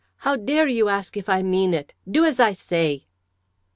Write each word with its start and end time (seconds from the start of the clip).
How 0.15 0.35
dare 0.35 0.67
you 0.67 0.89
ask 0.89 1.15
if 1.15 1.29
I 1.29 1.43
mean 1.43 1.75
it? 1.75 1.93
Do 2.09 2.25
as 2.25 2.39
I 2.39 2.53
say!" 2.53 3.05